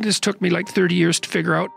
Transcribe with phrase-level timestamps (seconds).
[0.00, 1.70] this took me like 30 years to figure out.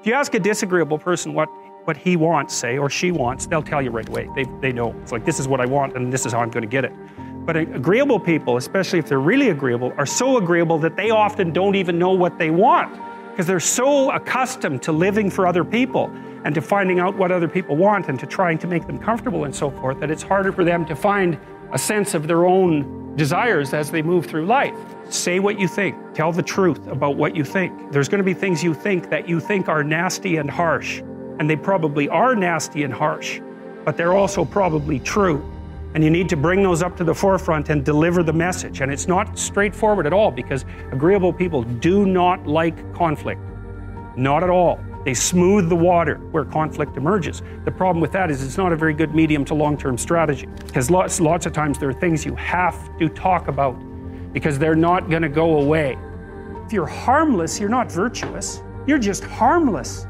[0.00, 1.48] If you ask a disagreeable person what,
[1.84, 4.28] what he wants, say, or she wants, they'll tell you right away.
[4.34, 4.94] They, they know.
[5.02, 6.84] It's like, this is what I want, and this is how I'm going to get
[6.84, 6.92] it.
[7.44, 11.74] But agreeable people, especially if they're really agreeable, are so agreeable that they often don't
[11.74, 12.92] even know what they want
[13.30, 16.10] because they're so accustomed to living for other people
[16.44, 19.44] and to finding out what other people want and to trying to make them comfortable
[19.44, 21.38] and so forth that it's harder for them to find
[21.72, 24.74] a sense of their own desires as they move through life.
[25.10, 25.96] Say what you think.
[26.14, 27.92] Tell the truth about what you think.
[27.92, 31.00] There's going to be things you think that you think are nasty and harsh.
[31.38, 33.40] And they probably are nasty and harsh,
[33.84, 35.52] but they're also probably true.
[35.94, 38.80] And you need to bring those up to the forefront and deliver the message.
[38.80, 43.40] And it's not straightforward at all because agreeable people do not like conflict.
[44.16, 44.78] Not at all.
[45.04, 47.42] They smooth the water where conflict emerges.
[47.64, 50.46] The problem with that is it's not a very good medium to long term strategy
[50.66, 53.74] because lots, lots of times there are things you have to talk about
[54.32, 55.96] because they're not going to go away.
[56.66, 58.62] If you're harmless, you're not virtuous.
[58.86, 60.06] You're just harmless.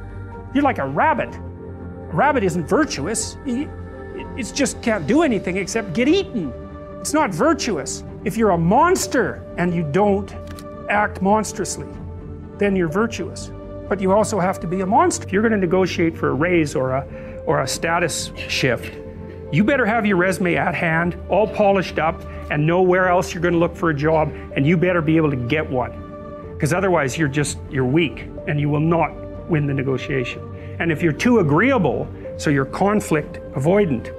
[0.55, 1.35] You're like a rabbit.
[1.35, 3.37] A rabbit isn't virtuous.
[3.47, 6.53] It just can't do anything except get eaten.
[7.01, 8.03] It's not virtuous.
[8.25, 10.35] If you're a monster and you don't
[10.89, 11.87] act monstrously,
[12.57, 13.53] then you're virtuous
[13.89, 15.27] but you also have to be a monster.
[15.27, 18.95] If you're going to negotiate for a raise or a, or a status shift,
[19.51, 23.43] you better have your resume at hand, all polished up, and know where else you're
[23.43, 26.53] going to look for a job, and you better be able to get one.
[26.53, 29.15] Because otherwise, you're just, you're weak, and you will not
[29.49, 30.77] win the negotiation.
[30.79, 34.15] And if you're too agreeable, so you're conflict avoidant,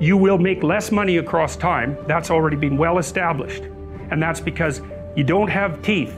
[0.00, 1.98] you will make less money across time.
[2.06, 3.64] That's already been well established.
[4.10, 4.80] And that's because
[5.14, 6.16] you don't have teeth,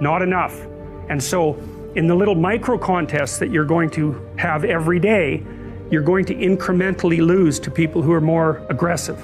[0.00, 0.60] not enough.
[1.08, 1.54] And so
[1.96, 5.42] in the little micro contests that you're going to have every day,
[5.90, 9.18] you're going to incrementally lose to people who are more aggressive,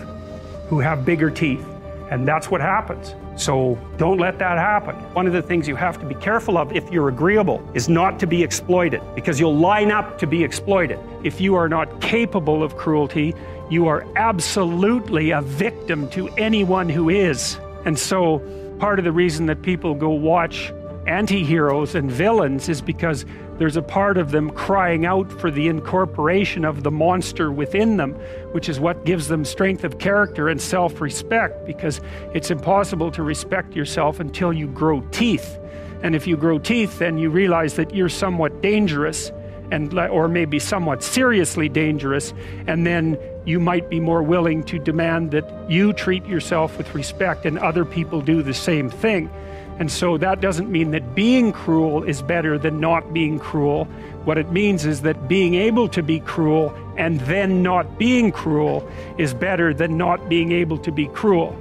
[0.69, 1.63] who have bigger teeth.
[2.11, 3.15] And that's what happens.
[3.37, 4.95] So don't let that happen.
[5.13, 8.19] One of the things you have to be careful of if you're agreeable is not
[8.21, 10.99] to be exploited because you'll line up to be exploited.
[11.25, 13.35] If you are not capable of cruelty,
[13.69, 17.59] you are absolutely a victim to anyone who is.
[17.85, 18.39] And so
[18.79, 20.73] part of the reason that people go watch
[21.07, 23.25] anti-heroes and villains is because
[23.59, 28.15] there's a part of them crying out for the incorporation of the monster within them,
[28.53, 32.01] which is what gives them strength of character and self-respect because
[32.35, 35.59] it's impossible to respect yourself until you grow teeth.
[36.03, 39.31] And if you grow teeth, then you realize that you're somewhat dangerous
[39.71, 42.35] and or maybe somewhat seriously dangerous
[42.67, 47.47] and then you might be more willing to demand that you treat yourself with respect
[47.47, 49.31] and other people do the same thing.
[49.79, 53.87] And so that doesn't mean that being cruel is better than not being cruel.
[54.25, 58.89] What it means is that being able to be cruel and then not being cruel
[59.19, 61.57] is better than not being able to be cruel.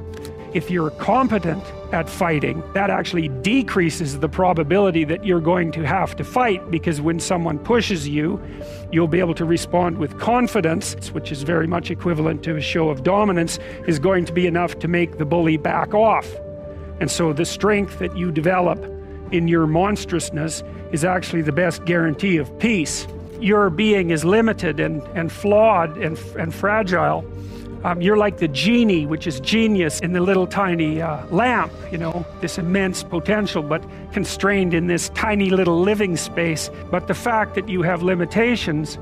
[0.54, 1.64] If you're competent
[1.94, 7.00] at fighting, that actually decreases the probability that you're going to have to fight because
[7.00, 8.42] when someone pushes you,
[8.92, 12.90] you'll be able to respond with confidence, which is very much equivalent to a show
[12.90, 16.30] of dominance, is going to be enough to make the bully back off.
[17.02, 18.80] And so the strength that you develop
[19.32, 23.08] in your monstrousness is actually the best guarantee of peace.
[23.40, 27.26] Your being is limited and, and flawed and, and fragile.
[27.84, 31.98] Um, you're like the genie, which is genius in the little tiny uh, lamp, you
[31.98, 36.70] know, this immense potential, but constrained in this tiny little living space.
[36.92, 39.00] But the fact that you have limitations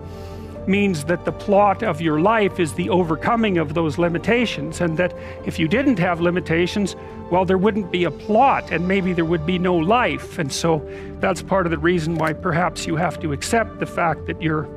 [0.68, 5.14] means that the plot of your life is the overcoming of those limitations, and that
[5.46, 6.96] if you didn't have limitations,
[7.32, 10.40] well, there wouldn't be a plot, and maybe there would be no life.
[10.40, 10.88] And so
[11.20, 14.68] that's part of the reason why perhaps you have to accept the fact that you're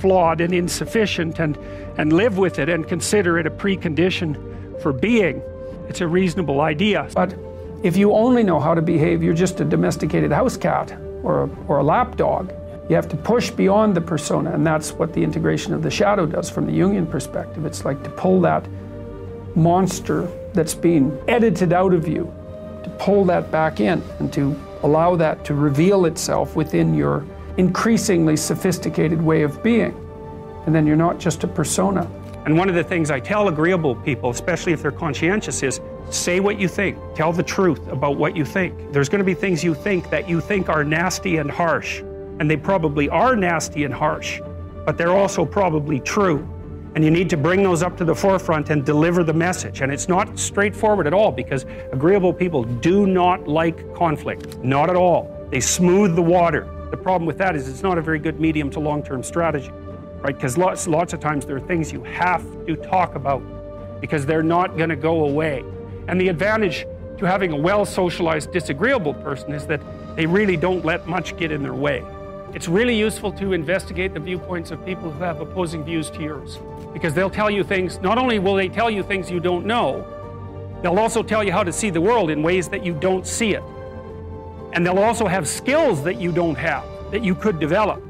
[0.00, 1.56] flawed and insufficient and,
[1.96, 4.36] and live with it and consider it a precondition
[4.82, 5.42] for being.
[5.88, 7.08] It's a reasonable idea.
[7.14, 7.34] But
[7.82, 11.78] if you only know how to behave, you're just a domesticated house cat or, or
[11.78, 12.52] a lapdog.
[12.88, 16.26] You have to push beyond the persona, and that's what the integration of the shadow
[16.26, 17.64] does from the Jungian perspective.
[17.64, 18.68] It's like to pull that
[19.54, 22.32] monster that's being edited out of you,
[22.84, 27.24] to pull that back in and to allow that to reveal itself within your
[27.56, 29.94] increasingly sophisticated way of being.
[30.66, 32.10] And then you're not just a persona.
[32.44, 36.40] And one of the things I tell agreeable people, especially if they're conscientious, is say
[36.40, 36.98] what you think.
[37.14, 38.92] Tell the truth about what you think.
[38.92, 42.02] There's going to be things you think that you think are nasty and harsh
[42.42, 44.40] and they probably are nasty and harsh,
[44.84, 46.48] but they're also probably true.
[46.94, 49.80] And you need to bring those up to the forefront and deliver the message.
[49.80, 54.58] And it's not straightforward at all because agreeable people do not like conflict.
[54.58, 55.46] Not at all.
[55.50, 56.68] They smooth the water.
[56.90, 59.70] The problem with that is it's not a very good medium to long term strategy,
[60.20, 60.34] right?
[60.34, 63.42] Because lots, lots of times there are things you have to talk about
[64.00, 65.64] because they're not going to go away.
[66.08, 66.86] And the advantage
[67.18, 69.80] to having a well socialized disagreeable person is that
[70.16, 72.04] they really don't let much get in their way.
[72.54, 76.58] It's really useful to investigate the viewpoints of people who have opposing views to yours
[76.92, 80.04] because they'll tell you things, not only will they tell you things you don't know,
[80.82, 83.54] they'll also tell you how to see the world in ways that you don't see
[83.54, 83.62] it.
[84.74, 88.02] And they'll also have skills that you don't have that you could develop.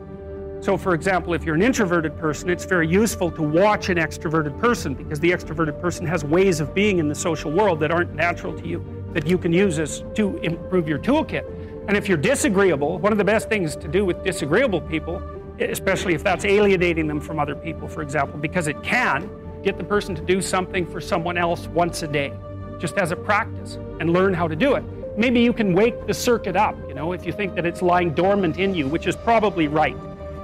[0.60, 4.58] So, for example, if you're an introverted person, it's very useful to watch an extroverted
[4.58, 8.14] person because the extroverted person has ways of being in the social world that aren't
[8.14, 11.44] natural to you that you can use as to improve your toolkit.
[11.88, 15.20] And if you're disagreeable, one of the best things to do with disagreeable people,
[15.58, 19.28] especially if that's alienating them from other people, for example, because it can
[19.62, 22.32] get the person to do something for someone else once a day,
[22.78, 24.84] just as a practice, and learn how to do it.
[25.16, 28.14] Maybe you can wake the circuit up, you know, if you think that it's lying
[28.14, 29.96] dormant in you, which is probably right.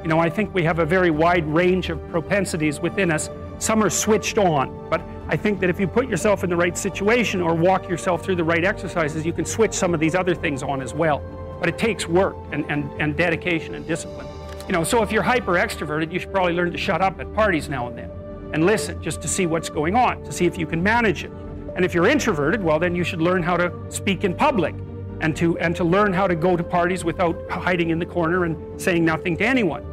[0.03, 3.31] You know, I think we have a very wide range of propensities within us.
[3.59, 6.77] Some are switched on, but I think that if you put yourself in the right
[6.77, 10.35] situation or walk yourself through the right exercises, you can switch some of these other
[10.35, 11.23] things on as well.
[11.61, 14.27] But it takes work and, and, and dedication and discipline.
[14.67, 17.33] You know, so if you're hyper extroverted, you should probably learn to shut up at
[17.35, 18.11] parties now and then
[18.53, 21.33] and listen just to see what's going on, to see if you can manage it.
[21.75, 24.75] And if you're introverted, well, then you should learn how to speak in public
[25.21, 28.45] and to, and to learn how to go to parties without hiding in the corner
[28.45, 29.85] and saying nothing to anyone.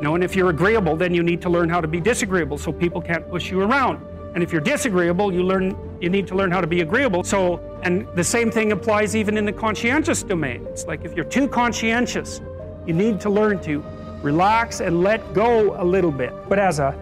[0.00, 2.72] Know, and if you're agreeable, then you need to learn how to be disagreeable so
[2.72, 4.00] people can't push you around.
[4.34, 7.22] And if you're disagreeable, you learn you need to learn how to be agreeable.
[7.22, 10.66] So, and the same thing applies even in the conscientious domain.
[10.66, 12.40] It's like if you're too conscientious,
[12.86, 13.84] you need to learn to
[14.22, 16.32] relax and let go a little bit.
[16.48, 16.94] But as a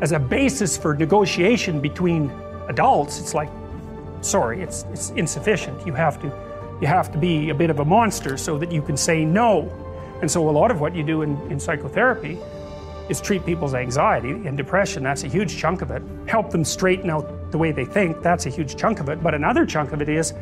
[0.00, 2.30] as a basis for negotiation between
[2.68, 3.50] adults, it's like
[4.22, 5.86] sorry, it's it's insufficient.
[5.86, 6.28] You have to
[6.80, 9.70] you have to be a bit of a monster so that you can say no.
[10.20, 12.38] And so a lot of what you do in, in psychotherapy
[13.08, 15.02] is treat people's anxiety and depression.
[15.02, 16.02] That's a huge chunk of it.
[16.26, 18.22] Help them straighten out the way they think.
[18.22, 19.22] That's a huge chunk of it.
[19.22, 20.32] But another chunk of it is,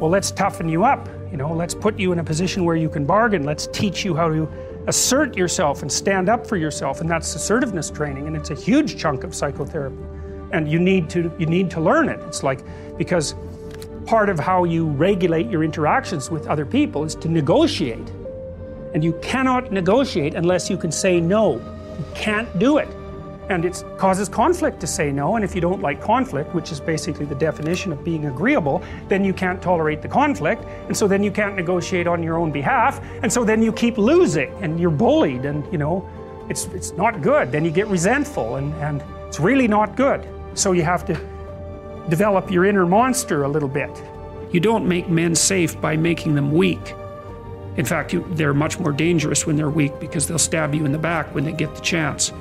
[0.00, 1.08] well, let's toughen you up.
[1.30, 3.44] You know, let's put you in a position where you can bargain.
[3.44, 4.48] Let's teach you how to
[4.86, 7.00] assert yourself and stand up for yourself.
[7.00, 8.26] And that's assertiveness training.
[8.26, 9.96] And it's a huge chunk of psychotherapy.
[10.52, 12.20] And you need to you need to learn it.
[12.20, 12.60] It's like
[12.96, 13.34] because
[14.06, 18.06] part of how you regulate your interactions with other people is to negotiate.
[18.94, 21.54] And you cannot negotiate unless you can say no.
[21.54, 22.88] You can't do it.
[23.50, 25.36] And it causes conflict to say no.
[25.36, 29.22] And if you don't like conflict, which is basically the definition of being agreeable, then
[29.24, 30.64] you can't tolerate the conflict.
[30.86, 33.04] And so then you can't negotiate on your own behalf.
[33.22, 36.08] And so then you keep losing and you're bullied and, you know,
[36.48, 37.52] it's, it's not good.
[37.52, 40.26] Then you get resentful and, and it's really not good.
[40.54, 41.14] So you have to
[42.08, 43.90] develop your inner monster a little bit.
[44.52, 46.94] You don't make men safe by making them weak.
[47.76, 50.92] In fact, you, they're much more dangerous when they're weak because they'll stab you in
[50.92, 52.32] the back when they get the chance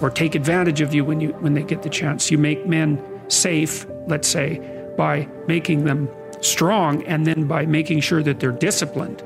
[0.00, 2.30] or take advantage of you when, you, when they get the chance.
[2.30, 4.60] You make men safe, let's say,
[4.96, 6.08] by making them
[6.40, 9.22] strong and then by making sure that they're disciplined.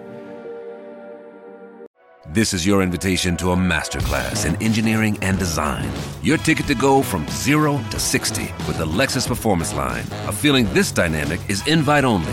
[2.28, 5.90] This is your invitation to a masterclass in engineering and design.
[6.22, 10.04] Your ticket to go from zero to 60 with the Lexus Performance Line.
[10.26, 12.32] A feeling this dynamic is invite only.